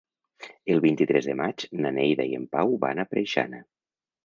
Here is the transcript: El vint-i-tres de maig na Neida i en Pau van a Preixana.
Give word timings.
El 0.75 0.79
vint-i-tres 0.85 1.27
de 1.31 1.35
maig 1.43 1.67
na 1.85 1.93
Neida 1.99 2.27
i 2.33 2.35
en 2.41 2.49
Pau 2.57 2.75
van 2.87 3.03
a 3.05 3.09
Preixana. 3.15 3.63